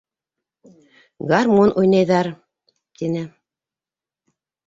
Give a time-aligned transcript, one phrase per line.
[1.31, 2.31] Гармун уйнайҙар,—
[3.01, 3.21] тине.